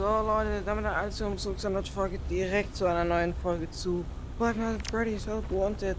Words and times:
So 0.00 0.06
Leute, 0.06 0.62
damit 0.64 0.86
alles 0.86 1.20
um 1.20 1.36
zurück 1.36 1.60
zu 1.60 1.66
einer 1.66 1.84
Folge, 1.84 2.18
direkt 2.30 2.74
zu 2.74 2.86
einer 2.86 3.04
neuen 3.04 3.34
Folge 3.34 3.68
zu 3.68 4.02
Nights 4.38 4.58
at 4.58 4.90
Freddy's 4.90 5.26
Help 5.26 5.50
Wanted. 5.50 5.98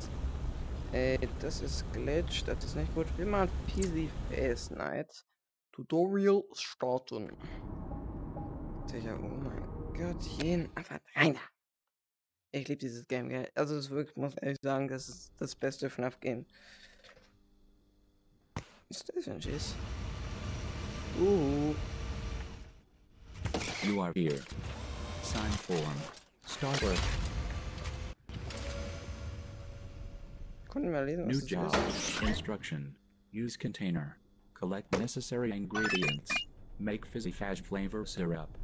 Ey, 0.91 1.19
das 1.39 1.61
ist 1.61 1.85
Glitch, 1.93 2.43
das 2.43 2.63
ist 2.63 2.75
nicht 2.75 2.91
gut. 2.95 3.05
Wir 3.15 3.27
machen 3.27 3.51
PC 3.67 4.09
Face 4.27 4.71
Night. 4.71 5.23
Tutorial 5.71 6.41
starten. 6.53 7.31
Digga, 8.91 9.19
oh 9.21 9.37
mein 9.37 9.93
Gott, 9.93 10.23
jeden 10.41 10.75
einfach 10.75 10.99
rein. 11.15 11.37
Ich 12.53 12.67
liebe 12.69 12.79
dieses 12.79 13.07
Game, 13.07 13.29
gell? 13.29 13.51
Also 13.53 13.75
das 13.75 13.91
wirklich, 13.91 14.17
muss 14.17 14.33
ehrlich 14.33 14.57
sagen, 14.63 14.87
das 14.87 15.09
ist 15.09 15.31
das 15.37 15.53
beste 15.53 15.91
FNAF 15.91 16.19
Game. 16.19 16.47
Was 18.89 18.97
ist 18.97 19.13
das 19.15 19.25
denn, 19.25 19.39
Schiss? 19.39 19.75
Uh. 21.19 21.75
You 23.83 23.99
are 23.99 24.11
here. 24.13 24.39
Sign 25.23 25.51
form. 25.51 25.97
Start 26.45 26.81
work. 26.83 26.97
Lesen, 30.73 31.27
was 31.27 31.41
New 31.41 31.47
job. 31.47 31.75
Instruction. 32.21 32.95
Use 33.31 33.57
container. 33.57 34.17
Collect 34.53 34.97
necessary 34.97 35.51
ingredients. 35.51 36.31
Make 36.79 37.05
fizzy 37.05 37.31
fudge 37.31 37.61
flavor 37.61 38.05
syrup. 38.05 38.57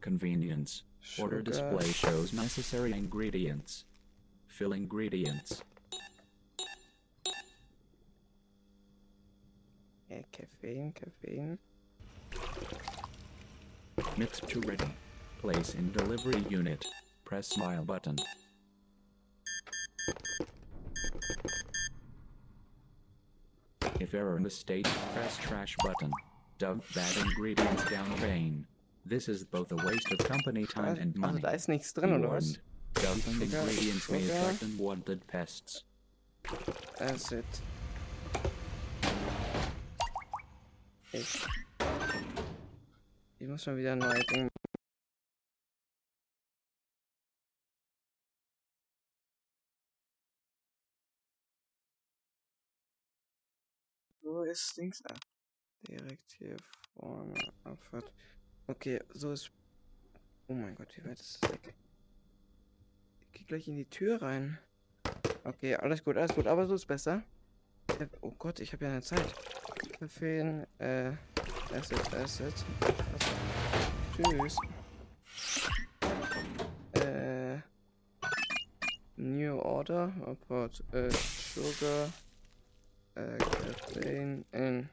Convenience. 0.00 0.82
Order 1.18 1.42
display 1.42 1.86
shows 1.92 2.32
necessary 2.32 2.92
ingredients. 2.92 3.84
Fill 4.46 4.72
ingredients. 4.72 5.62
Ja, 10.08 10.22
caffeine, 10.32 10.92
Koffein. 10.92 11.58
Mixture 14.16 14.60
ready. 14.60 14.84
Place 15.40 15.74
in 15.74 15.92
delivery 15.92 16.44
unit. 16.48 16.84
Press 17.24 17.48
smile 17.48 17.84
button. 17.84 18.16
If 24.00 24.14
error 24.14 24.36
in 24.36 24.42
the 24.42 24.50
state, 24.50 24.86
press 25.14 25.36
trash 25.38 25.74
button. 25.82 26.10
Dump 26.58 26.84
bad 26.94 27.16
ingredients 27.18 27.88
down 27.90 28.08
drain. 28.16 28.66
This 29.04 29.28
is 29.28 29.44
both 29.44 29.72
a 29.72 29.76
waste 29.76 30.10
of 30.12 30.18
company 30.26 30.66
time 30.66 30.96
and 30.96 31.14
Also 31.22 31.32
money. 31.32 31.40
da 31.42 31.50
ist 31.50 31.68
nichts 31.68 31.92
drin, 31.94 32.12
oder 32.12 32.30
was? 32.30 32.58
Dumping 32.94 33.42
ingredients 33.42 34.10
may 34.10 34.24
attract 34.28 34.62
unwanted 34.62 35.26
pests. 35.28 35.84
Acid. 37.00 37.44
Ich. 41.12 41.44
Ich 43.38 43.46
muss 43.46 43.66
mal 43.66 43.76
wieder 43.76 43.94
neu 43.94 44.18
Ding. 44.32 44.48
Wo 54.22 54.42
ist 54.42 54.76
Dings 54.78 55.04
ab? 55.04 55.18
Direkt 55.86 56.32
hier 56.38 56.56
vorne. 56.94 57.34
Abfahrt. 57.64 58.10
Okay, 58.66 59.02
so 59.10 59.32
ist. 59.32 59.50
Oh 60.48 60.54
mein 60.54 60.74
Gott, 60.74 60.96
wie 60.96 61.04
weit 61.04 61.20
ist 61.20 61.42
das 61.42 61.50
weg? 61.52 61.74
Ich 63.20 63.32
geh 63.32 63.44
gleich 63.44 63.68
in 63.68 63.76
die 63.76 63.84
Tür 63.84 64.22
rein. 64.22 64.58
Okay, 65.44 65.76
alles 65.76 66.02
gut, 66.02 66.16
alles 66.16 66.34
gut, 66.34 66.46
aber 66.46 66.66
so 66.66 66.74
ist 66.74 66.86
besser. 66.86 67.22
Oh 68.22 68.32
Gott, 68.32 68.60
ich 68.60 68.72
habe 68.72 68.86
ja 68.86 68.92
eine 68.92 69.02
Zeit. 69.02 69.34
Koffein, 69.98 70.66
äh, 70.78 71.12
Acid, 71.72 72.14
Acid. 72.14 72.54
Tschüss. 74.16 74.56
Äh, 76.92 77.58
New 79.16 79.58
Order, 79.58 80.10
Report, 80.26 80.82
äh, 80.92 81.10
Sugar, 81.10 82.10
äh, 83.14 83.36
Koffein, 83.36 84.44
in 84.52 84.88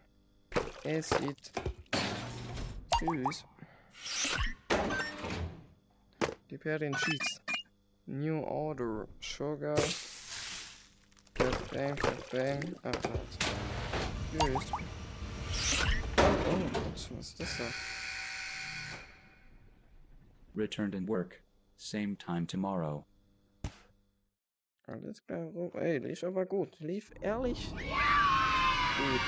Acid. 0.83 1.51
Tschüss. 2.97 3.45
Her 6.63 6.79
den 6.79 6.93
Cheats. 6.93 7.41
New 8.05 8.41
Order, 8.43 9.07
Sugar, 9.21 9.75
Koffein, 11.33 11.95
ah, 12.83 12.91
warte. 12.91 13.19
Tschüss. 14.31 14.71
Oh, 16.17 16.69
Gott, 16.73 17.09
was 17.15 17.27
ist 17.29 17.39
das 17.39 17.57
da? 17.57 17.92
Returned 20.55 20.95
and 20.95 21.07
work. 21.07 21.41
Same 21.77 22.15
time 22.15 22.45
tomorrow. 22.45 23.05
Alles 24.87 25.21
klar, 25.25 25.45
Ro- 25.55 25.71
ey, 25.79 25.97
lief 25.99 26.23
aber 26.23 26.45
gut. 26.45 26.79
Lief 26.79 27.11
ehrlich 27.21 27.69
gut. 27.71 29.21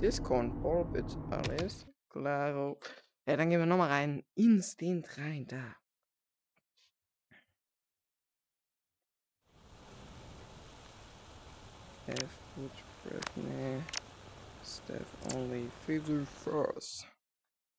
Discount, 0.00 0.52
Orbit, 0.64 1.16
alles 1.30 1.86
klaro. 2.08 2.78
Ja, 3.26 3.36
dann 3.36 3.50
gehen 3.50 3.60
wir 3.60 3.66
nochmal 3.66 3.88
rein. 3.90 4.24
Instant 4.34 5.06
rein, 5.18 5.46
da. 5.46 5.76
F, 12.06 12.38
Food, 12.54 12.70
Prep, 13.04 13.24
nee. 13.36 13.80
Staff 14.72 15.34
only, 15.34 15.68
Fever 15.86 16.24
first. 16.44 17.06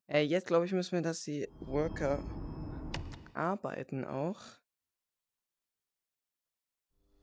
Äh, 0.07 0.21
jetzt 0.21 0.47
glaube 0.47 0.65
ich, 0.65 0.71
müssen 0.71 0.91
wir, 0.91 1.01
dass 1.01 1.23
die 1.23 1.47
Worker 1.61 2.23
arbeiten 3.33 4.05
auch. 4.05 4.39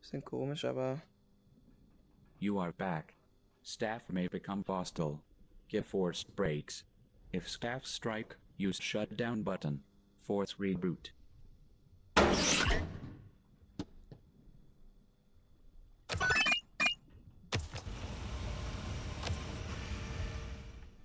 Bisschen 0.00 0.24
komisch, 0.24 0.64
aber 0.64 1.00
You 2.38 2.58
are 2.58 2.72
back. 2.72 3.14
Staff 3.62 4.08
may 4.10 4.26
become 4.26 4.64
hostile. 4.66 5.20
Give 5.68 5.84
forced 5.84 6.34
breaks. 6.34 6.84
If 7.32 7.46
staff 7.48 7.86
strike, 7.86 8.36
use 8.56 8.80
shutdown 8.80 9.42
button. 9.42 9.82
Force 10.20 10.54
reboot. 10.58 11.12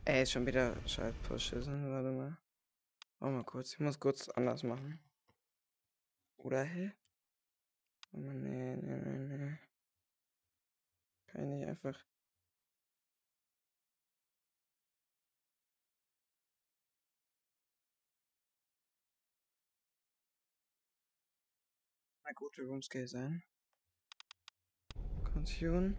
Ey, 0.05 0.25
schon 0.25 0.45
wieder 0.45 0.75
Schaltpush-Schüssen. 0.87 1.91
Warte 1.91 2.11
mal. 2.11 2.37
Warte 3.19 3.35
mal 3.35 3.43
kurz. 3.43 3.73
Ich 3.73 3.79
muss 3.79 3.99
kurz 3.99 4.29
anders 4.29 4.63
machen. 4.63 4.99
Oder 6.37 6.63
hä? 6.63 6.91
Mal, 8.11 8.33
nee, 8.35 8.75
nee, 8.77 8.95
nee, 8.97 9.37
nee. 9.37 9.57
Kann 11.27 11.41
ich 11.43 11.47
nicht 11.59 11.67
einfach. 11.67 12.05
Na 22.23 22.31
gut, 22.33 22.57
worum 22.57 22.79
es 22.79 22.89
geht 22.89 23.09
sein. 23.09 23.43
Kontion. 25.33 25.97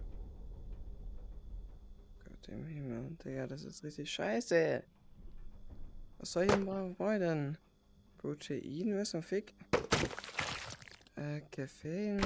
Im 2.49 2.65
Himmel, 2.67 3.17
Digga, 3.25 3.47
das 3.47 3.65
ist 3.65 3.83
richtig 3.83 4.11
scheiße. 4.11 4.83
Was 6.19 6.33
soll 6.33 6.45
ich 6.45 6.51
denn 6.51 6.65
bra- 6.65 6.95
wollen? 6.99 7.59
Protein, 8.19 8.97
was 8.97 9.11
zum 9.11 9.23
Fick? 9.23 9.55
Äh, 11.17 11.41
Koffein. 11.55 12.21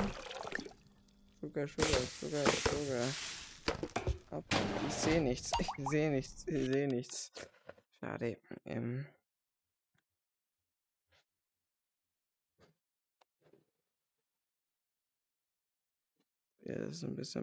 Sugar, 1.40 1.66
Sugar, 1.68 2.00
Sugar, 2.20 2.46
Sugar. 2.46 3.08
Ich 4.86 4.94
sehe 4.94 5.20
nichts, 5.22 5.50
ich 5.58 5.88
sehe 5.88 6.10
nichts, 6.10 6.46
ich 6.46 6.66
sehe 6.66 6.86
nichts. 6.88 7.32
Schade. 7.98 8.38
Ähm. 8.64 9.06
Ja, 16.64 16.74
das 16.74 16.96
ist 16.98 17.04
ein 17.04 17.16
bisschen. 17.16 17.42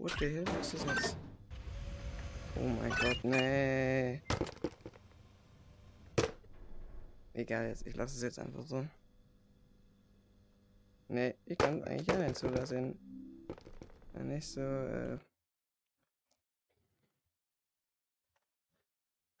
What 0.00 0.18
the 0.18 0.30
hell? 0.30 0.44
Was 0.56 0.72
ist 0.72 0.88
das? 0.88 1.16
Oh 2.56 2.66
mein 2.66 2.90
Gott, 2.90 3.22
nee. 3.22 4.22
Egal 7.34 7.76
ich 7.84 7.96
lasse 7.96 8.16
es 8.16 8.22
jetzt 8.22 8.38
einfach 8.38 8.64
so. 8.64 8.86
Nee, 11.08 11.34
ich 11.44 11.58
kann 11.58 11.84
eigentlich 11.84 12.06
ja 12.06 12.16
nicht 12.16 12.36
zulassen. 12.36 12.98
Nicht 14.14 14.48
so, 14.48 14.62
äh. 14.62 15.18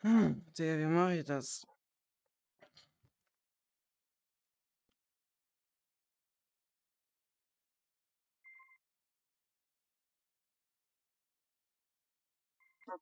Hm, 0.02 0.44
Digga, 0.58 0.78
wie 0.78 0.84
mache 0.84 1.16
ich 1.16 1.24
das? 1.24 1.66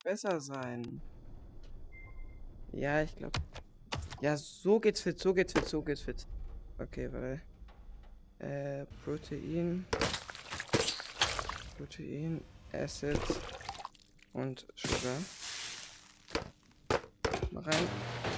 Besser 0.03 0.39
sein. 0.39 1.01
Ja, 2.71 3.01
ich 3.01 3.15
glaube. 3.15 3.39
Ja, 4.21 4.35
so 4.37 4.79
geht's 4.79 5.01
fit, 5.01 5.19
so 5.19 5.33
geht's 5.33 5.53
fit, 5.53 5.67
so 5.67 5.81
geht's 5.81 6.01
fit. 6.01 6.27
Okay, 6.77 7.09
weil. 7.11 7.41
Äh, 8.39 8.85
Protein. 9.03 9.85
Protein, 11.77 12.41
Acid 12.73 13.19
und 14.33 14.65
Sugar. 14.75 15.17
Mal 17.51 17.63
rein. 17.63 18.28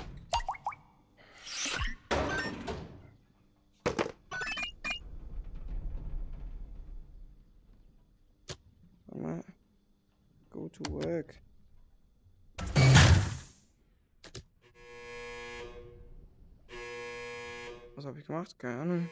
Was 18.01 18.07
habe 18.07 18.19
ich 18.19 18.25
gemacht? 18.25 18.57
Keine 18.57 18.81
Ahnung. 18.81 19.09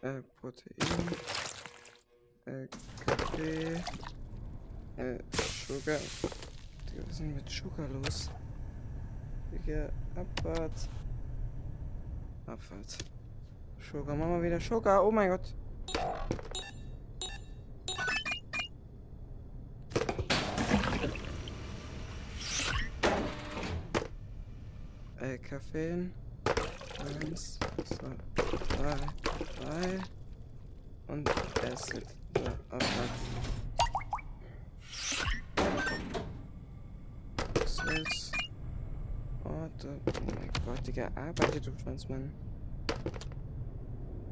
Äh, 0.00 0.22
Protein. 0.40 0.72
Äh, 2.44 2.68
Kaffee. 3.04 3.74
Äh, 4.96 5.18
Sugar. 5.66 5.98
Digga, 5.98 7.02
was 7.02 7.10
ist 7.10 7.18
denn 7.18 7.34
mit 7.34 7.50
Sugar 7.50 7.88
los? 7.88 8.30
Digga, 9.50 9.90
Abfahrt. 10.14 10.88
Abfahrt. 12.46 12.98
Sugar, 13.80 14.14
machen 14.14 14.40
wir 14.40 14.42
wieder 14.44 14.60
Sugar. 14.60 15.04
Oh 15.04 15.10
mein 15.10 15.30
Gott. 15.30 15.52
Äh, 25.20 25.38
Kaffee. 25.38 26.10
Eins, 27.04 27.58
zwei, 27.84 28.16
drei, 28.76 28.96
drei. 29.60 30.00
Und. 31.08 31.28
So, 31.28 31.98
Abfahrt. 32.70 33.10
Prozess. 37.52 38.32
Orte. 39.44 40.00
Oh 40.06 40.34
mein 40.34 40.50
Gott, 40.64 40.86
Digga. 40.86 41.10
Arbeite, 41.14 41.60
du 41.60 41.72
Schwanzmann. 41.82 42.32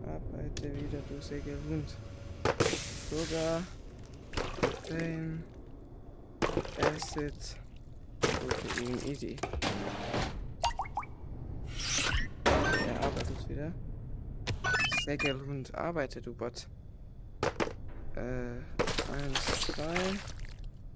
Arbeite 0.06 0.74
wieder, 0.74 1.00
du 1.08 1.20
Sägehund. 1.20 1.94
Sugar. 3.10 3.62
Protein. 4.32 5.44
Acid. 6.80 7.56
Protein. 8.20 8.98
Easy. 9.06 9.36
Er 13.52 13.56
wieder. 13.56 13.72
Sägehund, 15.04 15.74
arbeite, 15.74 16.22
du 16.22 16.34
Bot. 16.34 16.68
Äh, 18.14 18.20
eins, 18.20 19.60
zwei. 19.66 19.94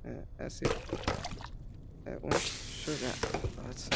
Äh, 0.05 0.43
Acid. 0.43 0.71
Äh, 2.05 2.17
und 2.17 2.35
Sugar. 2.35 3.13
Was? 3.67 3.91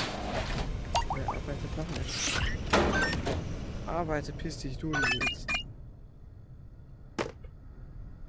Wer 1.15 1.29
arbeitet 1.29 1.77
noch 1.77 1.89
nicht? 1.99 2.41
Arbeite, 3.87 4.33
piss 4.33 4.59
dich, 4.59 4.77
du 4.77 4.93
jetzt. 4.93 5.47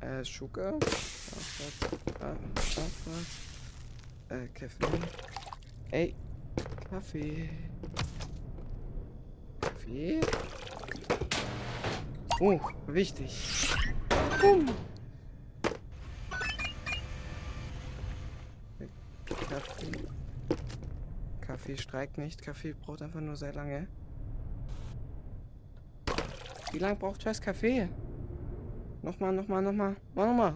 Äh, 0.01 0.23
Sugar. 0.23 0.75
Ah. 2.19 2.35
Äh, 4.29 4.47
Kaffee. 4.53 4.99
Ey, 5.91 6.15
Kaffee. 6.89 7.49
Kaffee? 9.91 10.21
Oh, 12.39 12.59
wichtig. 12.87 13.75
Uh. 14.43 14.65
Kaffee. 19.49 19.91
Kaffee 21.41 21.77
streikt 21.77 22.17
nicht. 22.17 22.41
Kaffee 22.41 22.73
braucht 22.73 23.01
einfach 23.01 23.19
nur 23.19 23.35
sehr 23.35 23.53
lange. 23.53 23.87
Wie 26.71 26.79
lange 26.79 26.95
braucht 26.95 27.21
scheiß 27.21 27.41
Kaffee? 27.41 27.89
Nochmal, 29.01 29.33
nochmal, 29.33 29.61
nochmal. 29.61 29.95
Mach 30.15 30.25
nochmal. 30.25 30.55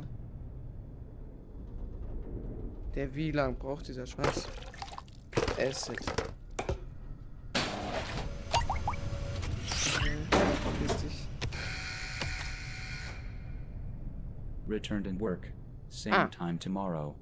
Der 2.96 3.14
wie 3.14 3.32
lang 3.32 3.58
braucht 3.58 3.88
dieser 3.90 4.06
Schwanz? 4.06 4.48
Acid. 5.60 6.25
Returned 14.76 15.08
and 15.08 15.22
work. 15.22 15.54
Same 15.88 16.14
Ah. 16.14 16.28
time 16.28 16.58
tomorrow. 16.60 17.16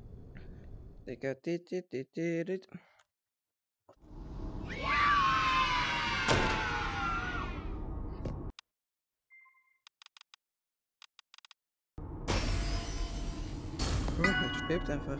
Digga, 1.05 1.35
dit, 1.43 1.63
dit, 1.69 1.85
dit, 1.91 2.07
dit, 2.15 2.43
dit. 2.47 2.67
Oh, 14.19 14.23
jetzt 14.45 14.59
schwebt 14.59 14.89
einfach. 14.89 15.19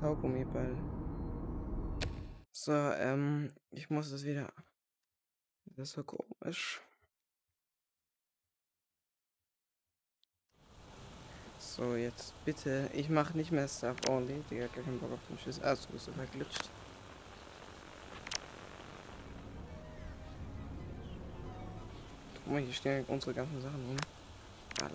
Kaugummiball. 0.00 0.76
So, 2.52 2.72
ähm, 2.72 3.52
ich 3.70 3.90
muss 3.90 4.10
das 4.10 4.24
wieder. 4.24 4.52
Das 5.76 5.88
ist 5.88 5.94
so 5.94 6.04
komisch. 6.04 6.80
So, 11.64 11.96
jetzt 11.96 12.34
bitte. 12.44 12.88
Ich 12.92 13.08
mach 13.08 13.34
nicht 13.34 13.50
mehr 13.50 13.66
Stuff 13.66 13.96
only. 14.08 14.44
Digga, 14.48 14.66
gar 14.68 14.84
keinen 14.84 15.00
Bock 15.00 15.10
auf 15.12 15.18
den 15.28 15.38
Schiss. 15.38 15.60
Ah, 15.60 15.74
du 15.74 15.92
bist 15.92 16.04
so 16.04 16.12
verglitscht. 16.12 16.70
Guck 22.44 22.52
mal, 22.52 22.60
hier 22.60 22.72
stehen 22.72 23.04
unsere 23.08 23.34
ganzen 23.34 23.60
Sachen 23.60 23.86
rum. 23.86 23.96
Hier, 24.78 24.88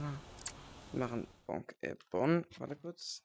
na. 0.00 0.12
Wir 0.92 1.00
machen 1.00 1.26
Bonk, 1.46 1.74
äh, 1.80 1.94
Bonn. 2.10 2.44
Warte 2.58 2.76
kurz. 2.76 3.22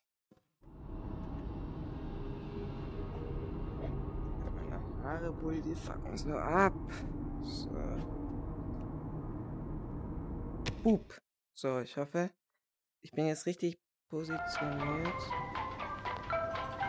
Meine 4.56 5.04
Haare, 5.04 5.32
Bulli, 5.34 5.62
die 5.62 5.76
fucken 5.76 6.12
uns 6.12 6.24
nur 6.24 6.42
ab. 6.42 6.74
So. 7.44 7.70
Boop. 10.84 11.25
So, 11.58 11.80
ich 11.80 11.96
hoffe, 11.96 12.32
ich 13.02 13.14
bin 13.14 13.28
jetzt 13.28 13.46
richtig 13.46 13.80
positioniert. 14.10 15.08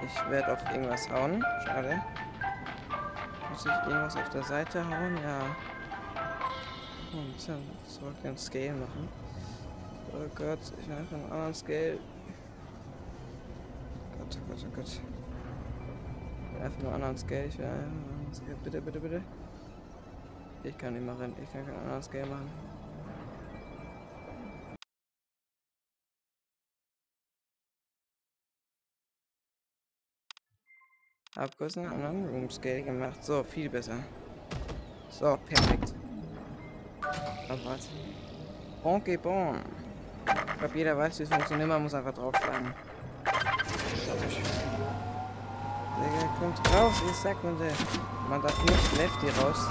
Ich 0.04 0.28
werde 0.28 0.54
auf 0.54 0.72
irgendwas 0.72 1.08
hauen. 1.08 1.40
Schade. 1.64 2.02
Muss 3.48 3.64
ich 3.64 3.72
irgendwas 3.72 4.16
auf 4.16 4.28
der 4.30 4.42
Seite 4.42 4.84
hauen? 4.84 5.16
Ja. 5.18 5.56
Oh, 7.14 7.18
ein 7.18 7.32
bisschen 7.32 7.62
zurück 7.86 8.20
den 8.24 8.36
Scale 8.36 8.72
machen. 8.72 9.08
Oh 10.12 10.28
Gott, 10.34 10.58
ich 10.80 10.90
einfach 10.90 11.16
einen 11.16 11.30
anderen 11.30 11.54
Scale. 11.54 12.00
Gott, 14.18 14.36
oh 14.36 14.48
Gott, 14.48 14.66
oh 14.66 14.74
Gott. 14.74 14.88
Ich 14.88 16.54
will 16.54 16.62
einfach 16.62 16.82
nur 16.82 16.92
einen 16.92 17.02
anderen 17.04 17.18
Scale. 17.18 17.44
Ich 17.44 17.58
will 17.58 17.66
einen 17.66 18.04
anderen 18.10 18.34
Scale. 18.34 18.56
Bitte, 18.64 18.80
bitte, 18.80 18.98
bitte. 18.98 19.22
Ich 20.64 20.76
kann 20.76 20.94
nicht 20.94 21.06
machen. 21.06 21.36
Ich 21.40 21.52
kann 21.52 21.64
keinen 21.64 21.78
anderen 21.78 22.02
Scale 22.02 22.26
machen. 22.26 22.50
Hab 31.36 31.56
kurz 31.58 31.76
einen 31.76 31.88
anderen 31.88 32.26
Room 32.30 32.50
Scale 32.50 32.82
gemacht. 32.82 33.22
So, 33.22 33.44
viel 33.44 33.68
besser. 33.68 33.98
So, 35.10 35.36
perfekt. 35.46 35.92
Aber 37.48 37.64
warte. 37.64 37.88
Bonke 38.82 39.18
bon. 39.18 39.56
Ich 40.26 40.58
glaube, 40.58 40.78
jeder 40.78 40.96
weiß, 40.96 41.18
wie 41.18 41.22
es 41.24 41.28
funktioniert. 41.28 41.68
Man 41.68 41.82
muss 41.82 41.92
einfach 41.92 42.14
draufschlagen. 42.14 42.72
Digga, 45.98 46.26
kommt 46.38 46.74
raus, 46.74 47.02
ihr 47.06 47.14
Sackhunde. 47.14 47.70
Man 48.30 48.40
darf 48.40 48.58
nicht 48.62 48.96
Lefty 48.96 49.28
raus. 49.40 49.68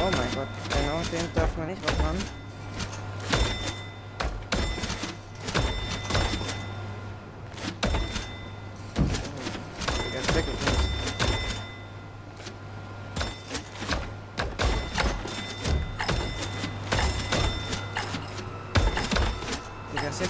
Oh 0.00 0.10
mein 0.16 0.34
Gott, 0.34 0.48
genau, 0.70 1.00
den 1.10 1.34
darf 1.34 1.56
man 1.56 1.66
nicht 1.66 1.82
rausmachen. 1.82 2.18
Digga, 2.18 2.41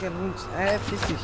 Digga, 0.02 0.14
nun, 0.14 0.35
äh, 0.59 0.78
piss 0.80 1.00
dich. 1.02 1.16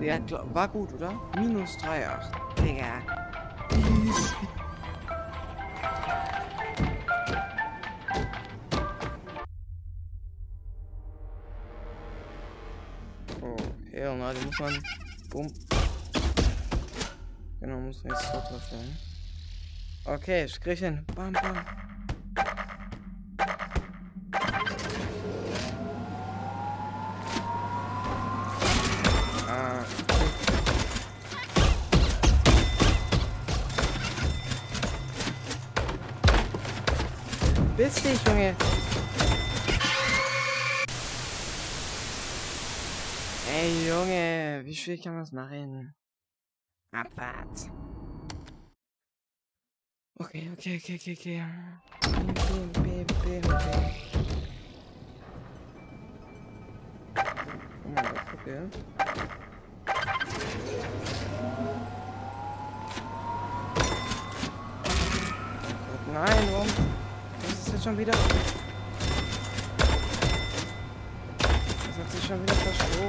Ja, 0.00 0.18
war 0.54 0.68
gut, 0.68 0.94
oder? 0.94 1.12
Minus 1.36 1.76
3,8. 1.76 2.62
Digga. 2.62 3.02
Oh, 13.42 13.56
hell 13.90 14.16
na, 14.16 14.32
die 14.32 14.46
muss 14.46 14.58
man. 14.58 14.82
Bumm. 15.28 15.52
Genau, 17.60 17.78
muss 17.80 18.02
man 18.04 18.14
jetzt 18.14 18.32
so 18.32 18.40
treffen. 18.40 18.98
Okay, 20.06 20.44
ich 20.46 20.58
Okay, 20.60 20.80
hin. 20.80 21.04
Bam, 21.14 21.34
bam. 21.34 21.91
Dich, 38.12 38.24
Junge. 38.26 38.54
Ey, 43.50 43.88
Junge, 43.88 44.60
wie 44.66 44.76
schwer 44.76 44.98
kann 44.98 45.14
man 45.14 45.22
das 45.22 45.32
machen? 45.32 45.94
Abfahrt. 46.90 47.70
Okay, 50.18 50.50
okay, 50.52 50.76
okay, 50.76 50.96
okay, 50.96 51.16
okay. 51.18 51.42
Bim, 52.02 52.72
bim, 52.72 53.06
bim, 53.06 53.40
bim, 53.40 53.50
mein 57.94 58.04
Gott, 58.04 58.34
okay. 58.34 58.68
Nein, 66.12 66.48
warum? 66.52 66.91
Jetzt 67.82 67.88
schon 67.88 67.98
wieder? 67.98 68.12
Das 68.12 68.20
hat 71.98 72.12
sich 72.12 72.24
schon 72.24 72.40
wieder 72.40 72.54
verschoben. 72.54 73.08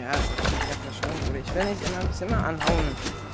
Ja, 0.00 0.12
das 0.12 0.20
hat 0.20 0.38
sich 0.38 0.60
wieder 0.62 0.78
verschoben. 0.84 1.18
Aber 1.26 1.38
ich 1.38 1.52
will 1.52 1.64
nicht 1.64 1.82
immer 1.88 1.98
ein 1.98 2.12
Zimmer 2.12 2.38
anhauen. 2.46 3.33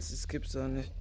Digga, 0.00 0.06
es, 0.06 0.12
es 0.12 0.28
gibt's 0.28 0.52
doch 0.52 0.66
nicht. 0.66 0.92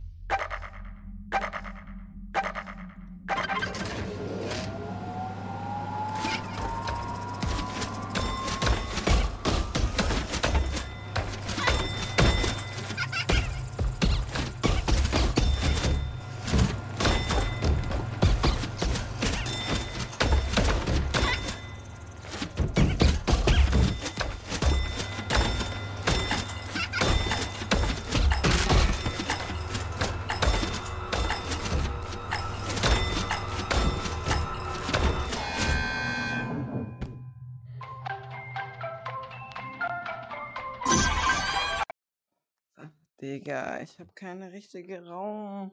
Digga, 43.30 43.80
ich 43.82 44.00
habe 44.00 44.12
keine 44.16 44.52
richtige 44.52 45.06
Raum. 45.06 45.72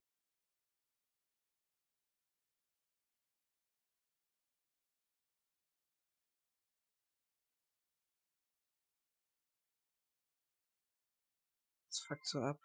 Das 11.89 12.01
fuckt 12.01 12.27
so 12.27 12.43
ab. 12.43 12.61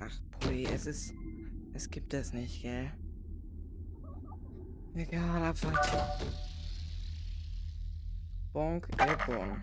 Ach, 0.00 0.20
Pui, 0.40 0.64
es 0.64 0.86
ist. 0.86 1.14
Es 1.74 1.88
gibt 1.88 2.12
das 2.12 2.32
nicht, 2.32 2.62
gell? 2.62 2.92
Egal, 4.96 5.44
Abfahrt. 5.44 6.26
Bonk, 8.52 8.88
Airborne. 8.98 9.62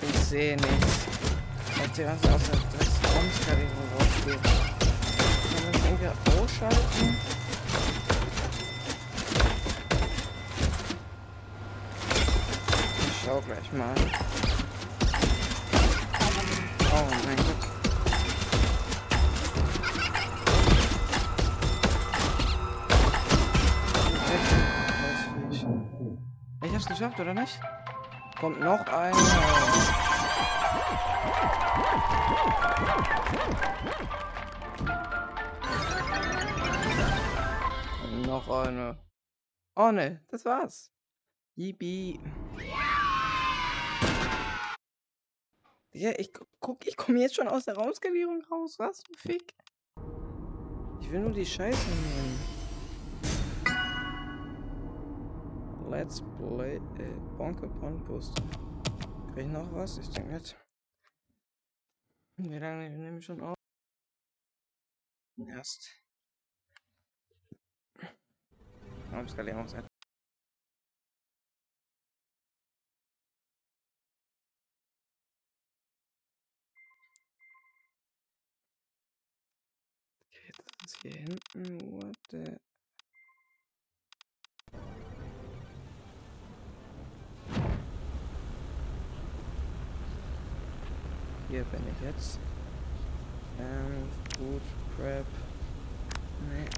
Ich 0.00 0.18
sehe 0.24 0.56
nichts. 0.56 1.06
Hat 1.80 1.98
ihr 1.98 2.06
was 2.06 2.30
aus 2.32 2.42
der 2.50 2.58
Raumskalierung 3.10 3.88
rausgeht? 3.98 4.42
Kann 4.42 5.62
man 5.64 5.72
das 5.72 5.82
irgendwie 5.84 6.10
ausschalten? 6.42 7.16
Ich 13.00 13.16
schau 13.24 13.40
gleich 13.40 13.72
mal. 13.72 13.94
Oh 16.92 17.06
mein 17.24 17.36
Gott. 17.36 17.77
Geschafft, 27.18 27.20
oder 27.20 27.34
nicht? 27.34 27.60
Kommt 28.38 28.60
noch. 28.60 28.84
Und 38.04 38.22
noch 38.22 38.48
eine. 38.48 38.98
Oh 39.76 39.90
ne, 39.90 40.22
das 40.28 40.44
war's. 40.44 40.90
Yippie. 41.56 42.20
Ja, 45.92 46.12
ich 46.16 46.32
gu- 46.32 46.44
guck, 46.60 46.86
ich 46.86 46.96
komme 46.96 47.18
jetzt 47.20 47.34
schon 47.34 47.48
aus 47.48 47.64
der 47.64 47.74
Raumskalierung 47.76 48.44
raus. 48.50 48.78
Was 48.78 49.02
Fick? 49.16 49.54
Ich 51.00 51.10
will 51.10 51.20
nur 51.20 51.32
die 51.32 51.46
Scheiße 51.46 51.88
nehmen. 51.88 52.37
Let's 55.90 56.20
play 56.36 56.76
äh, 56.98 57.36
Bonk 57.38 57.62
upon 57.62 58.04
Boost. 58.04 58.34
Krieg 59.32 59.46
ich 59.46 59.52
noch 59.52 59.72
was? 59.72 59.96
Ich 59.96 60.10
denke 60.10 60.34
nicht. 60.34 60.54
Wie 62.36 62.58
lange 62.58 62.90
nehme 62.90 63.18
ich 63.18 63.24
schon 63.24 63.40
auf? 63.40 63.54
Erst. 65.38 65.90
Raumskalierungszeit. 69.10 69.86
Okay, 80.20 80.52
das 80.52 80.92
ist 80.92 81.02
hier 81.02 81.12
hinten. 81.12 81.92
What 81.92 82.16
the... 82.30 82.58
Hier 91.48 91.64
bin 91.64 91.80
ich 91.88 92.06
jetzt. 92.06 92.38
Ähm, 93.58 94.08
Food 94.36 94.62
Prep. 94.96 95.26
Nee. 96.50 96.68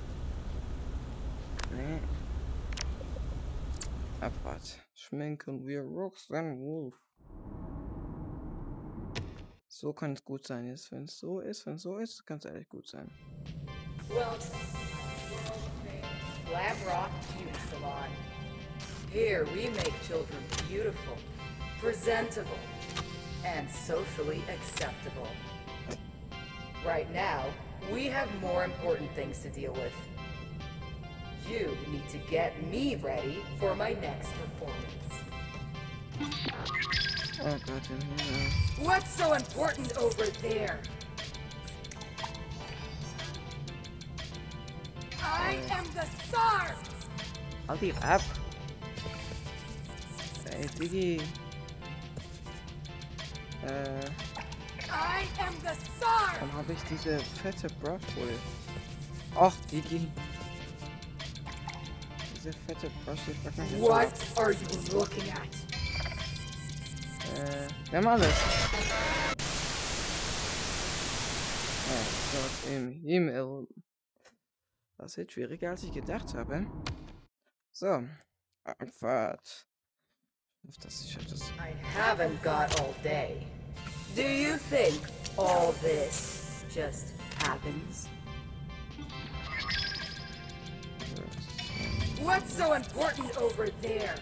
Nee. 1.77 2.01
Abfahrt. 4.21 4.81
Schminken 4.95 5.67
wir 5.67 5.83
Roxanne 5.83 6.57
Wolf. 6.59 6.95
So 9.67 9.93
kann 9.93 10.13
es 10.13 10.25
gut 10.25 10.47
sein. 10.47 10.67
Jetzt, 10.67 10.93
wenn 10.93 11.05
es 11.05 11.19
so 11.19 11.41
ist, 11.41 11.67
wenn 11.67 11.75
es 11.75 11.83
so 11.83 11.99
ist, 11.99 12.25
kann 12.27 12.39
es 12.39 12.45
ehrlich 12.45 12.69
gut 12.69 12.87
sein. 12.87 13.11
Welcome 14.09 14.39
Glam 16.51 16.77
Rock 16.85 17.11
Beauty 17.37 17.59
Salon. 17.71 18.11
Here 19.13 19.45
we 19.55 19.69
make 19.71 19.95
children 20.07 20.43
beautiful, 20.69 21.17
presentable, 21.81 22.59
and 23.45 23.71
socially 23.71 24.43
acceptable. 24.49 25.29
Right 26.87 27.11
now, 27.13 27.45
we 27.93 28.07
have 28.07 28.29
more 28.41 28.65
important 28.65 29.11
things 29.15 29.41
to 29.41 29.51
deal 29.51 29.73
with. 29.73 29.93
You 31.49 31.77
need 31.91 32.09
to 32.11 32.19
get 32.31 32.63
me 32.71 32.97
ready 32.97 33.43
for 33.59 33.75
my 33.75 33.95
next 33.95 34.31
performance. 34.33 35.01
Oh 37.43 37.59
Gott, 37.67 37.89
ja. 37.89 38.85
What's 38.85 39.11
so 39.11 39.33
important 39.33 39.97
over 39.97 40.27
there? 40.43 40.81
I 45.23 45.59
am 45.71 45.85
the 45.95 46.07
star! 46.27 46.75
Halt 47.67 47.81
dich 47.81 47.95
ab! 48.03 48.21
Ey, 50.53 50.67
Digi. 50.79 51.23
Äh, 53.67 54.01
I 54.89 55.27
am 55.41 55.55
the 55.61 55.75
star! 55.85 56.33
warum 56.41 56.53
habe 56.55 56.73
ich 56.73 56.83
diese 56.85 57.19
fette 57.19 57.69
Brush 57.75 58.03
wohl? 58.17 58.35
Ach, 59.37 59.55
Digi. 59.71 60.11
Diese 62.35 62.53
fette 62.53 62.91
Brush, 63.05 63.21
die 63.27 63.35
fragt 63.35 63.59
mich 63.59 63.71
jetzt 63.71 63.81
schon. 63.81 63.89
What 63.89 64.39
are 64.39 64.53
you 64.53 64.99
looking 64.99 65.31
at? 65.33 65.71
Äh, 67.37 67.69
wir 67.91 67.99
haben 67.99 68.09
alles. 68.09 68.35
Ja, 71.87 72.01
dort 72.33 72.75
im 72.75 72.93
Himmel. 73.03 73.67
Das 74.97 75.17
wird 75.17 75.33
schwieriger, 75.33 75.71
als 75.71 75.83
ich 75.83 75.93
gedacht 75.93 76.35
habe. 76.35 76.67
So, 77.73 78.05
Abfahrt. 78.65 79.70
Ich 80.69 80.75
schaff 80.75 80.85
das, 80.85 81.05
ich 81.05 81.27
das. 81.27 81.41
I 81.59 81.75
haven't 81.97 82.43
got 82.43 82.81
all 82.81 82.95
day. 83.03 83.47
Do 84.15 84.23
you 84.23 84.57
think 84.57 85.01
all 85.39 85.73
this 85.83 86.65
just 86.75 87.15
happens? 87.39 88.09
What's 92.23 92.53
so 92.53 92.75
important 92.75 93.37
over 93.39 93.69
there? 93.81 94.15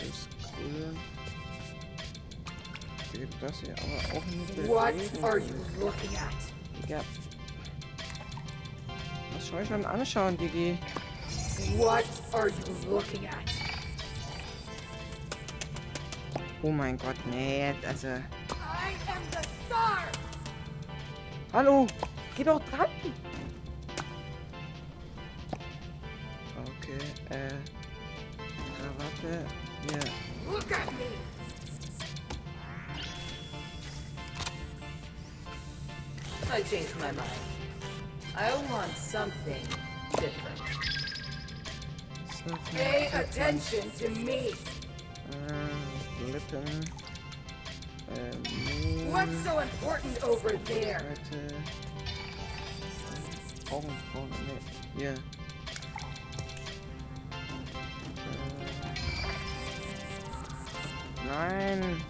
Ist 0.00 0.28
cool. 0.56 0.96
Geht 3.12 3.28
das 3.40 3.60
hier 3.60 3.74
aber 3.78 4.18
auch 4.18 4.24
nicht 4.26 4.68
What 4.68 4.94
are 5.24 5.38
you 5.38 5.54
looking 5.80 6.16
at? 6.16 6.88
Ja. 6.88 7.00
Was 9.34 9.48
soll 9.48 9.62
ich 9.62 9.68
dann 9.68 9.84
anschauen, 9.84 10.36
Digi? 10.36 10.78
What 11.76 12.04
are 12.32 12.48
you 12.48 12.90
looking 12.90 13.26
at? 13.26 13.57
Oh 16.60 16.72
mein 16.72 16.98
Gott, 16.98 17.14
nee, 17.30 17.72
also. 17.86 18.08
I 18.08 18.90
am 19.06 19.22
the 19.30 19.42
star! 19.64 20.08
Hallo! 21.52 21.86
Geh 22.36 22.42
doch 22.42 22.60
dran! 22.70 22.87
Over 50.28 50.52
there? 50.66 51.00
Seite. 51.00 51.54
Augenbrauen, 53.70 54.30
ne, 54.30 54.54
hier. 54.96 55.12
Äh, 55.12 55.18
nein. 61.26 62.02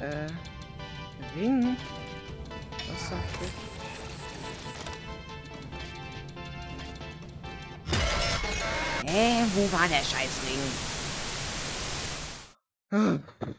Äh, 0.00 0.28
Ring? 1.36 1.76
Was 2.88 3.08
zum 3.08 3.20
Fick? 3.38 3.54
Hä, 9.06 9.44
wo 9.54 9.72
war 9.72 9.88
der 9.88 10.04
Scheißring? 10.04 10.60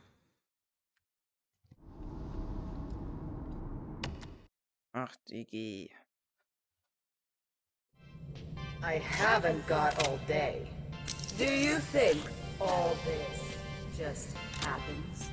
Ach, 5.33 5.87
I 8.83 8.95
haven't 8.95 9.65
got 9.65 10.05
all 10.05 10.19
day. 10.27 10.67
Do 11.37 11.45
you 11.45 11.77
think 11.77 12.19
all 12.59 12.97
this 13.05 13.39
just 13.97 14.35
happens? 14.59 15.29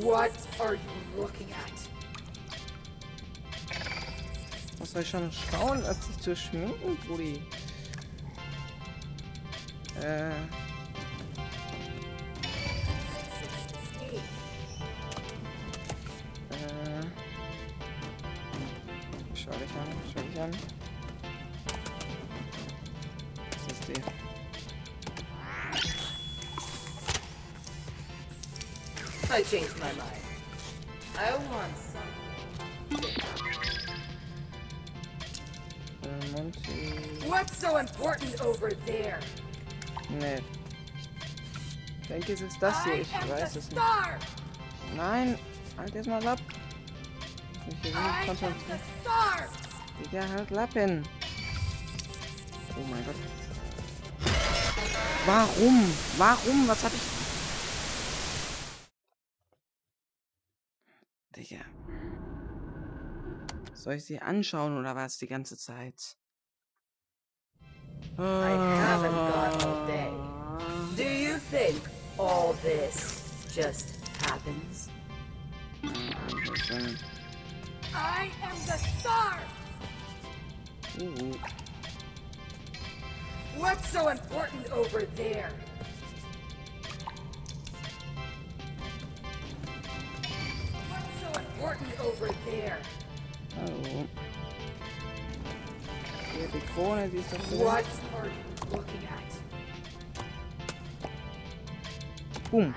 What 0.00 0.32
are 0.58 0.74
you 0.74 0.80
looking 1.16 1.46
at? 1.52 1.72
Was 4.80 4.90
soll 4.90 5.02
ich 5.02 5.10
schon 5.10 5.30
schauen, 5.30 5.84
als 5.84 6.06
sich 6.06 6.18
zu 6.18 6.34
schminken, 6.34 6.96
Brudi? 7.06 7.40
Äh. 10.02 10.32
An, 20.38 20.52
schau 20.52 20.64
dich 20.64 20.66
an. 20.66 20.72
Das 23.50 23.78
ist 23.78 23.88
die. 23.88 24.02
I 29.34 29.42
changed 29.44 29.78
my 29.78 29.92
mind. 29.92 30.22
I 31.16 31.32
want 31.50 31.74
some. 31.92 32.12
Äh, 36.02 36.26
Monty. 36.36 37.28
What's 37.28 37.58
so 37.58 37.76
important 37.78 38.40
over 38.42 38.70
there? 38.86 39.20
Nee. 40.10 40.40
Ich 42.02 42.08
denke, 42.08 42.32
es 42.34 42.40
ist 42.42 42.60
das 42.60 42.84
hier. 42.84 42.94
I 42.96 43.00
Ich 43.00 43.14
am 43.14 43.28
weiß 43.30 43.52
the 43.54 43.58
es 43.60 43.64
nicht. 43.70 43.78
star! 43.78 44.18
Nein! 44.96 45.38
Halt 45.78 45.94
jetzt 45.94 46.08
mal 46.08 46.26
ab! 46.26 46.38
Ich 47.56 47.66
mich 47.66 47.82
hier 47.82 47.92
I 47.92 47.94
nicht 47.94 48.04
am 48.04 48.26
konzentrieren. 48.26 48.80
Digga, 50.00 50.28
halt 50.28 50.50
Lappen. 50.50 51.06
Oh 52.76 52.86
mein 52.90 53.04
Gott. 53.04 53.14
Warum? 55.26 55.92
Warum? 56.16 56.68
Was 56.68 56.84
hab 56.84 56.92
ich... 56.92 57.00
Digga. 61.36 61.64
Soll 63.74 63.94
ich 63.94 64.04
sie 64.04 64.20
anschauen 64.20 64.78
oder 64.78 64.94
was 64.94 65.18
die 65.18 65.26
ganze 65.26 65.56
Zeit? 65.56 66.16
I 68.18 68.50
haven't 68.78 69.14
got 69.14 69.64
all 69.64 69.86
day. 69.86 70.10
Do 70.96 71.04
you 71.04 71.38
think 71.38 71.80
all 72.18 72.54
this 72.62 73.46
just 73.54 73.96
happens? 74.20 74.88
Schon. 76.54 76.96
I 77.94 78.30
am 78.42 78.56
the 78.66 78.78
star! 79.00 79.38
What's 83.56 83.88
so 83.88 84.08
important 84.08 84.70
over 84.72 85.02
there? 85.16 85.50
What's 90.90 91.20
so 91.20 91.28
important 91.40 92.00
over 92.00 92.30
there? 92.44 92.78
die 96.52 96.60
Krone, 96.74 97.08
die 97.08 97.18
ist 97.18 97.32
doch 97.32 97.38
drin. 97.48 97.58
What 97.60 97.84
are 98.12 98.26
you 98.26 98.32
looking 98.70 99.08
at? 99.08 99.30
Boom. 102.50 102.74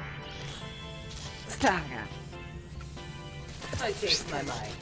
I 3.82 3.92
changed 3.92 4.32
my 4.32 4.42
mind. 4.44 4.76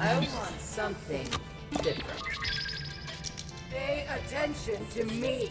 I 0.00 0.14
want 0.14 0.60
something 0.60 1.28
different. 1.82 2.37
Pay 3.78 4.06
attention 4.10 4.86
to 4.94 5.04
me. 5.04 5.50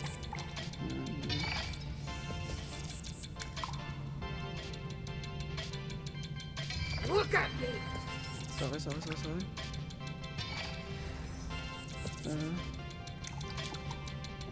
Look 7.08 7.34
at 7.34 7.50
me. 7.62 7.68
Sorry, 8.60 8.80
sorry, 8.80 9.02
sorry, 9.02 9.18
sorry. 9.24 9.44
Uh, 12.26 12.30
um, 12.30 12.60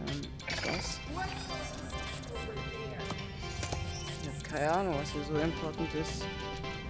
äh. 0.06 0.10
Ähm, 0.10 0.20
was? 0.64 0.98
What's 1.12 1.32
over 2.32 2.54
there? 2.54 3.04
Ich 4.22 4.28
hab 4.28 4.44
keine 4.44 4.72
Ahnung, 4.72 4.94
was 4.98 5.10
hier 5.10 5.24
so 5.24 5.36
important 5.36 5.94
ist. 5.94 6.24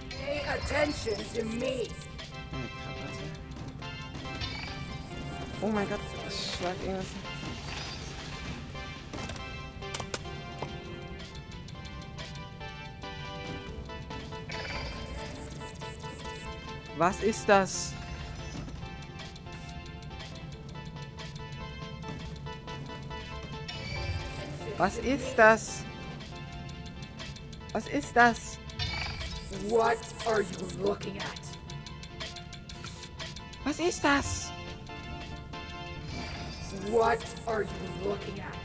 Pay 0.09 0.41
attention 0.47 1.17
to 1.35 1.43
me. 1.43 1.89
Oh 5.59 5.69
mein 5.69 5.89
Gott, 5.89 5.99
ich 6.57 6.63
schlag 6.63 6.75
irgendwas. 6.83 7.05
Was 16.97 17.21
ist 17.21 17.47
das? 17.47 17.93
Was 24.77 24.97
ist 24.97 25.35
das? 25.35 25.83
Was 27.73 27.87
ist 27.87 28.15
das? 28.15 28.57
What 29.67 29.97
are 30.25 30.41
you 30.41 30.83
looking 30.83 31.17
at? 31.17 31.41
Was 33.63 33.79
ist 33.79 34.03
das? 34.03 34.36
What 36.89 37.25
are 37.45 37.63
you 37.63 37.69
looking 38.09 38.39
at? 38.39 38.55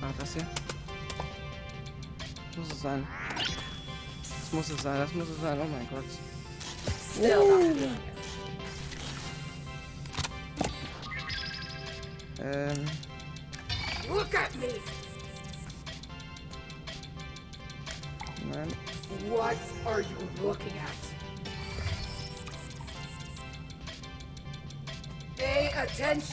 Ah, 0.00 0.12
das 0.18 0.34
hier. 0.34 0.46
Muss 2.56 2.70
es 2.70 2.80
sein. 2.82 3.06
Das 4.22 4.52
muss 4.52 4.70
es 4.70 4.82
sein, 4.82 4.98
das 4.98 5.12
muss 5.12 5.28
es 5.28 5.40
sein. 5.40 5.58
Oh 5.60 5.66
mein 5.66 5.88
Gott. 5.90 6.04
Still 7.14 7.74
not. 7.80 8.16
Ähm, 12.38 12.84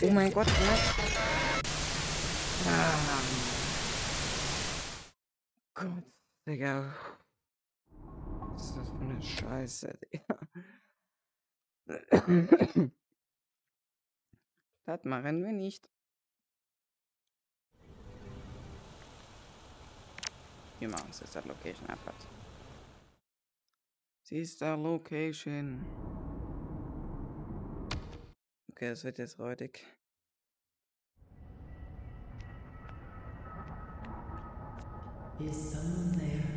Oh 0.05 0.11
mein 0.11 0.33
Gott, 0.33 0.47
nein. 0.47 0.79
Ah. 2.67 3.21
Gott, 5.75 6.03
Digga. 6.45 6.93
Was 8.53 8.65
ist 8.65 8.77
das 8.77 8.89
für 8.89 8.99
eine 8.99 9.21
Scheiße, 9.21 9.97
Digga? 10.11 10.39
Das 14.85 15.03
machen 15.05 15.41
wir 15.41 15.53
nicht. 15.53 15.89
Wir 20.79 20.89
machen 20.89 21.13
Sister 21.13 21.41
Location 21.45 21.89
Abfahrt. 21.89 22.27
Sister 24.25 24.75
Location. 24.75 25.85
Okay, 28.75 28.89
das 28.89 29.03
wird 29.03 29.19
jetzt 29.19 29.37
räudig. 29.37 29.85
Is 35.39 35.71
someone 35.71 36.11
there? 36.17 36.52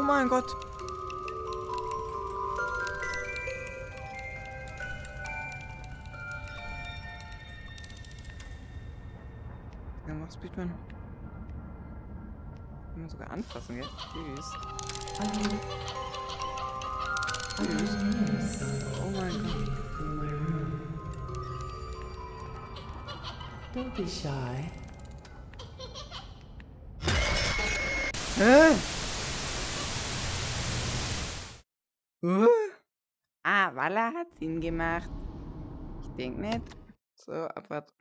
Oh 0.00 0.02
mein 0.02 0.30
Gott. 0.30 0.56
Ja, 10.08 10.14
mach 10.14 10.32
Speedman. 10.32 10.70
Kann 12.92 13.00
man 13.00 13.10
sogar 13.10 13.30
anfassen, 13.30 13.76
gell? 13.76 13.88
Tschüss. 13.98 14.52
Tschüss. 17.56 17.96
Oh 19.04 19.10
mein 19.10 19.36
Gott. 19.42 19.70
Don't 23.74 23.94
be 23.94 24.08
shy. 24.08 24.70
Hä? 28.38 28.74
Huh? 32.22 32.46
Ah, 33.44 33.72
Ihn 34.40 34.60
gemacht. 34.60 35.10
Ich 36.02 36.08
denk 36.16 36.38
nicht. 36.38 36.62
So, 37.14 37.32
abwart. 37.32 37.92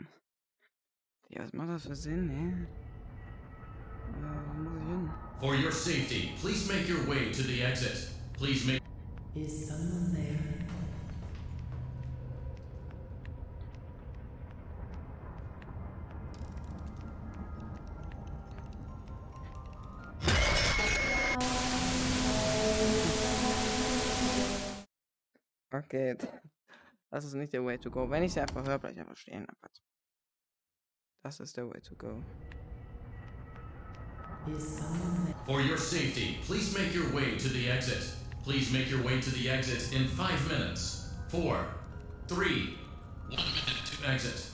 Ja, 1.29 1.43
was 1.43 1.53
macht 1.53 1.69
das 1.69 1.85
für 1.85 1.95
Sinn, 1.95 2.27
ne? 2.27 2.67
Äh, 4.07 4.21
wo 4.47 4.63
muss 4.63 4.81
ich 4.81 4.87
hin? 4.87 5.09
For 5.39 5.55
your 5.55 5.71
safety, 5.71 6.31
please 6.41 6.71
make 6.71 6.89
your 6.89 7.05
way 7.07 7.31
to 7.31 7.43
the 7.43 7.61
exit. 7.61 8.09
Please 8.33 8.65
make 8.65 8.81
Is 9.35 9.67
someone 9.67 10.13
there? 10.13 10.28
Okay, 25.91 26.15
das 27.09 27.25
ist 27.25 27.33
nicht 27.33 27.51
der 27.51 27.65
Way 27.65 27.79
to 27.79 27.89
go. 27.89 28.07
Wenn 28.07 28.21
ich 28.21 28.33
sie 28.33 28.41
einfach 28.41 28.63
höre, 28.63 28.77
bleib 28.77 28.93
ich 28.93 28.99
einfach 28.99 29.17
stehen. 29.17 29.47
Das 31.23 31.39
ist 31.39 31.57
der 31.57 31.67
Way 31.67 31.81
to 31.81 31.95
go. 31.95 32.23
For 35.47 35.59
your 35.59 35.77
safety, 35.77 36.37
please 36.45 36.77
make 36.77 36.93
your 36.95 37.11
way 37.11 37.37
to 37.37 37.49
the 37.49 37.67
exit. 37.69 38.13
Please 38.43 38.71
make 38.71 38.91
your 38.91 39.03
way 39.03 39.19
to 39.19 39.31
the 39.31 39.49
exit 39.49 39.91
in 39.91 40.07
five 40.07 40.39
minutes. 40.47 41.09
Four, 41.29 41.65
three, 42.27 42.77
one 43.29 43.43
minute 43.51 43.83
to 43.85 44.07
exit. 44.07 44.51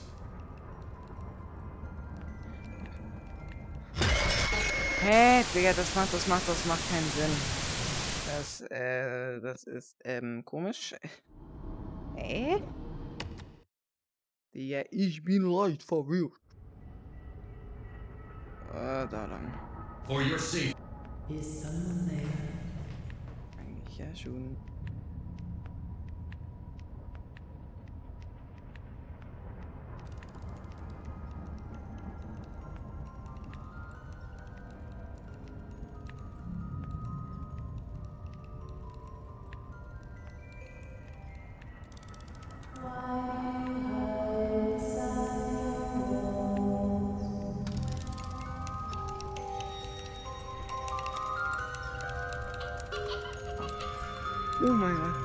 Hä, 5.02 5.44
Digga, 5.54 5.74
das 5.74 5.94
macht, 5.94 6.14
das 6.14 6.26
macht, 6.26 6.48
das 6.48 6.64
macht 6.64 6.90
keinen 6.90 7.10
Sinn. 7.10 7.55
Das, 8.36 8.60
äh, 8.70 9.40
das 9.40 9.64
ist, 9.64 9.96
ähm, 10.04 10.44
komisch. 10.44 10.94
Hä? 12.16 12.62
Digga, 14.52 14.82
ich 14.90 15.24
bin 15.24 15.42
leicht 15.44 15.82
verwirrt. 15.82 16.34
Äh, 18.74 19.08
da 19.08 19.24
lang. 19.24 19.50
For 20.06 20.20
your 20.20 20.38
safety, 20.38 20.74
Is 21.30 21.62
someone 21.62 22.06
there? 22.08 22.28
Eigentlich 23.58 23.98
ja 23.98 24.14
schon. 24.14 24.54
Oh 54.68 54.72
mein 54.72 54.96
Gott. 54.96 55.15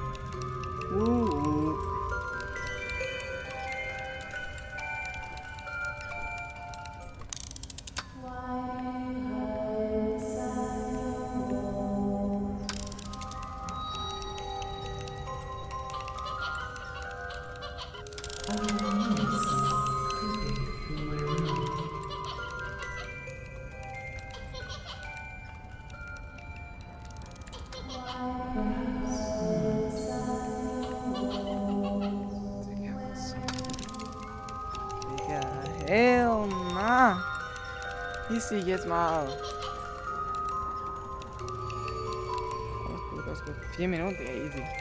Na. 36.73 37.23
Hieß 38.29 38.49
dich 38.49 38.65
jetzt 38.65 38.87
mal. 38.87 39.27
Alles 42.87 43.01
gut, 43.11 43.23
alles 43.23 43.41
easy. 44.31 44.80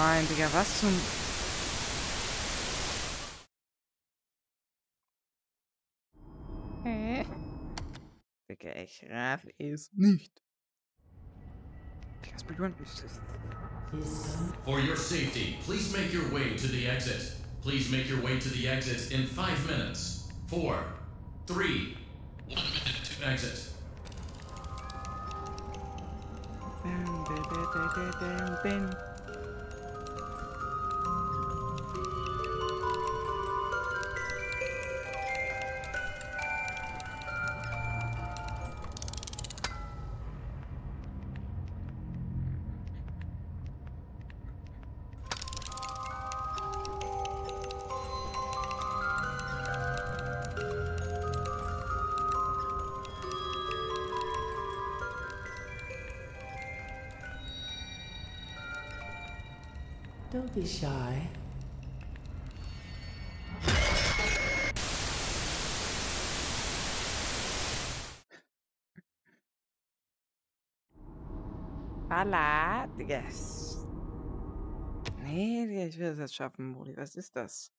Nein, 0.00 0.26
Digga, 0.28 0.48
was 0.54 0.80
zum... 0.80 0.94
Hä? 6.84 7.26
Digga, 8.48 8.76
ich 8.76 9.04
raff 9.10 9.46
es 9.58 9.90
nicht. 9.92 10.42
Digga, 12.24 12.38
Speedrun 12.38 12.74
ist 12.82 13.04
es. 13.04 13.20
Is 13.92 14.08
some 14.08 14.54
For 14.64 14.80
your 14.80 14.96
safety, 14.96 15.58
please 15.66 15.92
make 15.92 16.14
your 16.14 16.32
way 16.32 16.56
to 16.56 16.68
the 16.68 16.88
exit. 16.88 17.34
Please 17.60 17.90
make 17.90 18.08
your 18.08 18.22
way 18.22 18.38
to 18.38 18.48
the 18.48 18.68
exit 18.68 19.12
in 19.12 19.26
five 19.26 19.58
minutes. 19.66 20.30
Four, 20.46 20.82
three, 21.46 21.98
one 22.48 22.64
minute 22.64 23.04
to 23.04 23.26
exit. 23.26 23.68
Bam, 26.82 27.04
bam, 27.04 27.42
bam, 27.50 27.90
bam, 27.94 28.12
bam, 28.18 28.58
bam. 28.64 29.09
Don't 60.40 60.54
be 60.54 60.66
shy. 60.66 61.28
Voila, 72.08 72.86
Digga. 72.96 73.22
Nee, 75.22 75.66
Digga, 75.66 75.86
ich 75.86 75.98
will 75.98 76.08
das 76.08 76.18
jetzt 76.18 76.34
schaffen, 76.34 76.70
Modi. 76.70 76.96
Was 76.96 77.16
ist 77.16 77.36
das? 77.36 77.70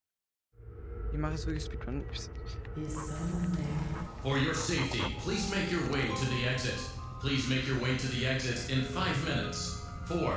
Ich 1.12 1.18
mache 1.18 1.34
es 1.34 1.48
wirklich 1.48 1.64
Speedrun. 1.64 2.06
Is 2.12 2.30
someone 2.94 3.52
there? 3.56 4.22
For 4.22 4.38
your 4.38 4.54
safety, 4.54 5.02
please 5.24 5.50
make 5.50 5.72
your 5.72 5.82
way 5.92 6.04
to 6.08 6.26
the 6.28 6.48
exit. 6.48 6.78
Please 7.22 7.50
make 7.50 7.68
your 7.68 7.80
way 7.82 7.98
to 7.98 8.08
the 8.16 8.28
exit 8.28 8.70
in 8.70 8.84
five 8.84 9.18
minutes. 9.26 9.82
Four, 10.06 10.36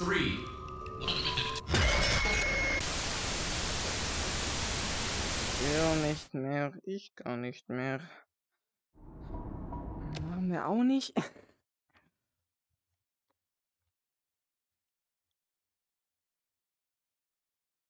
three, 0.00 0.36
Ich 5.64 5.70
will 5.70 5.96
nicht 6.08 6.34
mehr. 6.34 6.72
Ich 6.82 7.14
kann 7.16 7.40
nicht 7.40 7.70
mehr. 7.70 8.00
Machen 10.28 10.50
wir 10.50 10.66
auch 10.68 10.82
nicht. 10.84 11.14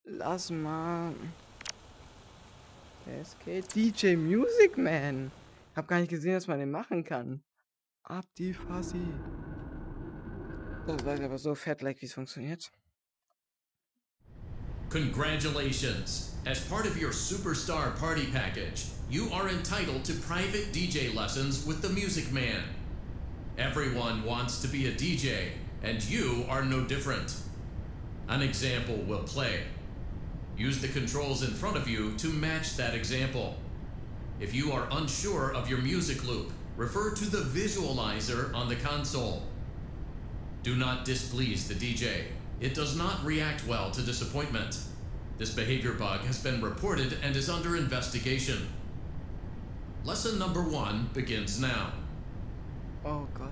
Lass 0.04 0.50
mal. 0.50 1.16
SK 3.24 3.66
DJ 3.74 4.14
Music 4.14 4.78
Man. 4.78 5.32
Hab 5.74 5.88
gar 5.88 5.98
nicht 5.98 6.10
gesehen, 6.10 6.34
dass 6.34 6.46
man 6.46 6.60
den 6.60 6.70
machen 6.70 7.02
kann. 7.02 7.42
Ab 8.04 8.26
die 8.38 8.54
Fassi. 8.54 9.04
Das 10.86 11.04
weiß 11.04 11.18
ich 11.18 11.24
aber 11.24 11.38
so 11.38 11.56
fett, 11.56 11.82
like, 11.82 12.00
wie 12.00 12.06
es 12.06 12.14
funktioniert. 12.14 12.70
Congratulations! 14.94 16.36
As 16.46 16.64
part 16.68 16.86
of 16.86 16.96
your 16.96 17.10
Superstar 17.10 17.98
Party 17.98 18.26
package, 18.26 18.84
you 19.10 19.28
are 19.32 19.48
entitled 19.48 20.04
to 20.04 20.12
private 20.12 20.72
DJ 20.72 21.12
lessons 21.12 21.66
with 21.66 21.82
the 21.82 21.88
Music 21.88 22.30
Man. 22.30 22.62
Everyone 23.58 24.22
wants 24.22 24.62
to 24.62 24.68
be 24.68 24.86
a 24.86 24.92
DJ, 24.92 25.48
and 25.82 26.00
you 26.04 26.46
are 26.48 26.64
no 26.64 26.84
different. 26.84 27.34
An 28.28 28.40
example 28.40 28.94
will 28.98 29.24
play. 29.24 29.62
Use 30.56 30.80
the 30.80 30.86
controls 30.86 31.42
in 31.42 31.50
front 31.50 31.76
of 31.76 31.88
you 31.88 32.12
to 32.18 32.28
match 32.28 32.76
that 32.76 32.94
example. 32.94 33.56
If 34.38 34.54
you 34.54 34.70
are 34.70 34.86
unsure 34.92 35.52
of 35.56 35.68
your 35.68 35.80
music 35.80 36.22
loop, 36.24 36.52
refer 36.76 37.12
to 37.16 37.24
the 37.24 37.38
visualizer 37.38 38.54
on 38.54 38.68
the 38.68 38.76
console. 38.76 39.42
Do 40.62 40.76
not 40.76 41.04
displease 41.04 41.66
the 41.66 41.74
DJ. 41.74 42.26
It 42.60 42.74
does 42.74 42.96
not 42.96 43.24
react 43.24 43.66
well 43.66 43.90
to 43.90 44.02
disappointment. 44.02 44.78
This 45.36 45.52
behavior 45.52 45.92
bug 45.92 46.20
has 46.20 46.42
been 46.42 46.62
reported 46.62 47.18
and 47.22 47.34
is 47.34 47.50
under 47.50 47.76
investigation. 47.76 48.68
Lesson 50.04 50.38
number 50.38 50.62
one 50.62 51.10
begins 51.12 51.60
now. 51.60 51.92
Oh 53.04 53.26
Gott. 53.34 53.50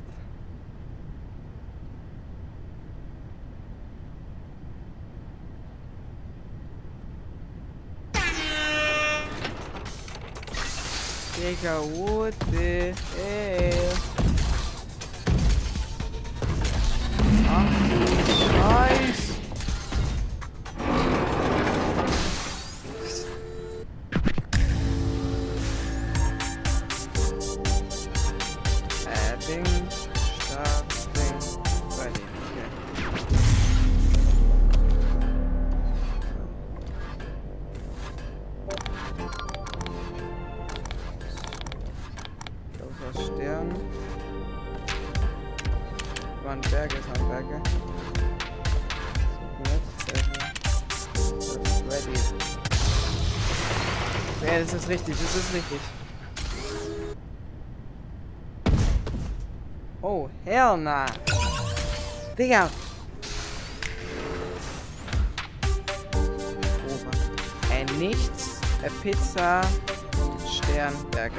Digga, 11.35 11.85
what 11.97 12.39
the 12.53 12.93
hell? 13.17 14.22
Ist. 55.59 56.03
Oh, 60.01 60.29
hell 60.45 60.77
nah. 60.79 61.07
Digga. 62.37 62.69
Oh? 66.15 67.73
Ein 67.73 67.87
Nichts, 67.99 68.61
eine 68.81 68.91
Pizza, 69.03 69.61
Sternberge. 70.51 71.37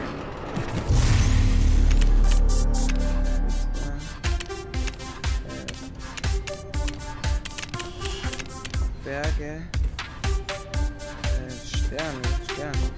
Äh, 9.06 9.10
Berge. 9.10 9.63
Äh, 11.23 11.52
Sterne, 11.65 12.21
Sterne. 12.52 12.92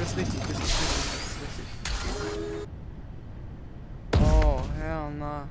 Es 0.00 0.10
ist 0.10 0.16
richtig, 0.16 0.40
es 0.44 0.50
ist 0.50 0.60
richtig, 0.60 0.70
es 1.12 1.26
ist 1.26 1.40
richtig. 1.42 1.66
Oh, 4.22 4.60
hell 4.78 5.10
na. 5.18 5.48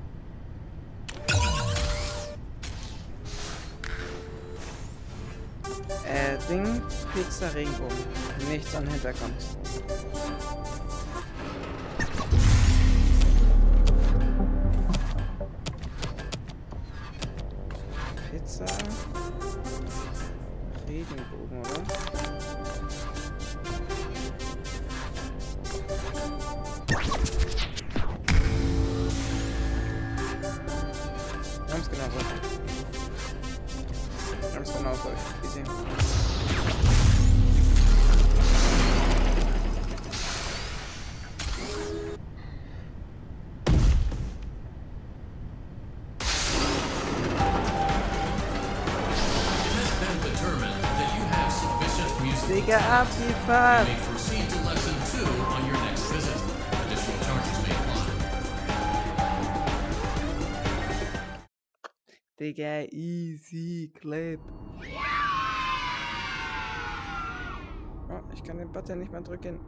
Äh, 6.06 6.38
Ding, 6.48 6.80
Pizza 7.12 7.52
Regenbogen. 7.52 7.98
Nichts 8.48 8.74
am 8.74 8.86
Hintergrund. 8.88 9.34
May 52.68 52.74
apply. 52.74 53.86
Digga, 62.38 62.86
easy 62.92 63.90
clip. 63.98 64.40
Oh, 68.10 68.20
ich 68.32 68.44
kann 68.44 68.58
den 68.58 68.70
Button 68.70 68.98
nicht 69.00 69.12
mehr 69.12 69.22
drücken. 69.22 69.58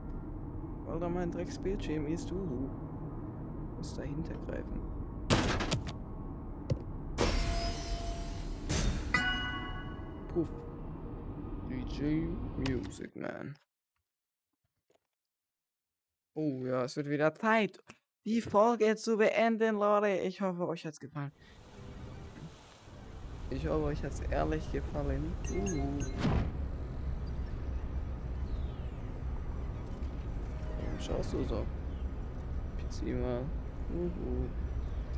Da 0.87 1.09
mein 1.09 1.31
Drecksbildschirm 1.31 2.07
ist. 2.07 2.31
Uh. 2.33 2.69
Muss 3.79 3.95
dahinter 3.95 4.35
greifen. 4.47 4.81
Puff. 10.35 10.70
DJ 11.81 12.29
Music 12.59 13.17
Man. 13.17 13.55
Oh 16.35 16.65
ja, 16.67 16.85
es 16.85 16.97
wird 16.97 17.09
wieder 17.09 17.35
Zeit, 17.35 17.83
die 18.25 18.43
Folge 18.43 18.97
zu 18.97 19.17
beenden, 19.17 19.77
Leute. 19.77 20.09
Ich 20.23 20.41
hoffe, 20.43 20.69
euch 20.69 20.85
hat's 20.85 21.01
gefallen. 21.01 21.33
Ich 23.49 23.67
hoffe, 23.67 23.85
euch 23.85 24.03
hat's 24.03 24.21
ehrlich 24.31 24.71
gefallen. 24.71 25.33
Uh. 25.51 26.05
Schaust 30.99 31.33
du 31.33 31.45
so? 31.45 31.67
Zieh 32.91 33.13
mal. 33.13 33.41
Uh. 33.91 34.49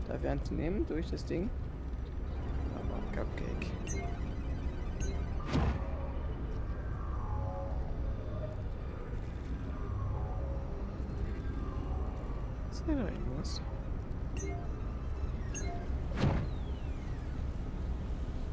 Darf 0.07 0.23
ich 0.23 0.29
eins 0.29 0.51
nehmen 0.53 0.87
durch 0.87 1.11
das 1.11 1.25
Ding? 1.25 1.51
Aber 2.75 3.01
Cupcake. 3.17 4.13
Ist 12.83 12.89
noch 12.89 13.05
irgendwas? 13.05 13.61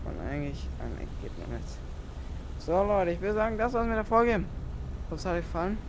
Und 0.06 0.20
eigentlich, 0.30 0.68
ah, 0.80 0.84
geht 1.22 1.40
noch 1.40 1.48
nichts. 1.48 1.80
So 2.60 2.84
Leute, 2.84 3.12
ich 3.12 3.22
würde 3.22 3.34
sagen, 3.34 3.58
das 3.58 3.74
war's 3.74 3.88
mit 3.88 3.96
der 3.96 4.06
Folge. 4.06 4.44
Was 5.10 5.26
hat 5.26 5.34
euch 5.34 5.42
gefallen? 5.42 5.80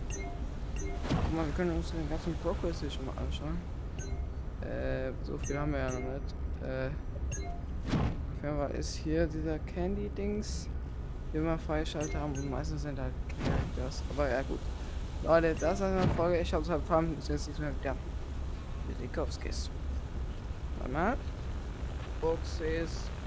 Guck 0.79 1.37
mal, 1.37 1.45
wir 1.45 1.53
können 1.55 1.77
uns 1.77 1.93
den 1.93 2.09
ganzen 2.09 2.35
Progress 2.37 2.81
hier 2.81 2.91
schon 2.91 3.05
mal 3.05 3.15
anschauen. 3.19 3.59
Äh, 4.63 5.13
so 5.23 5.37
viel 5.37 5.59
haben 5.59 5.73
wir 5.73 5.81
ja 5.81 5.91
noch 5.91 5.99
nicht. 5.99 6.35
Äh, 6.63 6.87
auf 6.87 8.43
jeden 8.43 8.57
Fall 8.57 8.71
ist 8.71 8.95
hier 8.95 9.27
dieser 9.27 9.59
Candy-Dings, 9.59 10.69
den 11.35 11.45
wir 11.45 11.59
freigeschaltet 11.59 12.15
haben 12.15 12.33
und 12.35 12.51
meistens 12.51 12.83
sind 12.83 12.99
halt 12.99 13.13
Characters. 13.29 14.03
Aber 14.09 14.31
ja 14.31 14.41
gut. 14.43 14.61
Leute, 15.25 15.55
das 15.61 15.81
war's 15.81 15.93
mit 15.93 16.05
der 16.05 16.17
Folge. 16.17 16.39
Ich 16.39 16.51
es 16.51 16.71
hat 16.71 16.81
gefallen. 16.81 17.15
Bis 17.17 17.29
jetzt 17.29 17.49
nicht 17.49 17.61
mehr 17.61 17.73
wieder. 17.79 17.95
Wilikowskis. 18.99 19.71
Warte 20.79 20.93
mal. 20.93 21.17
Boxes. 22.21 23.11